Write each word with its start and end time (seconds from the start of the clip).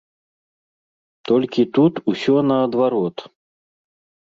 Толькі 1.33 1.61
тут 1.77 1.93
усё 2.13 2.35
наадварот. 2.49 3.17